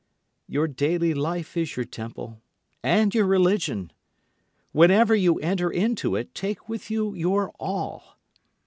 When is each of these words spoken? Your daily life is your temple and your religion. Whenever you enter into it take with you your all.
Your 0.47 0.67
daily 0.67 1.13
life 1.13 1.55
is 1.55 1.75
your 1.75 1.85
temple 1.85 2.41
and 2.81 3.13
your 3.13 3.27
religion. 3.27 3.91
Whenever 4.71 5.13
you 5.13 5.35
enter 5.41 5.69
into 5.69 6.15
it 6.15 6.33
take 6.33 6.67
with 6.67 6.89
you 6.89 7.13
your 7.13 7.51
all. 7.59 8.17